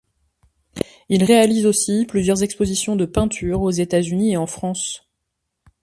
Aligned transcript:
Il 1.09 1.23
réalise 1.23 1.67
aussi 1.67 2.05
plusieurs 2.07 2.41
expositions 2.41 2.95
de 2.95 3.05
peintures 3.05 3.61
aux 3.61 3.69
États-Unis 3.69 4.31
et 4.31 4.37
en 4.37 4.47
France. 4.47 5.07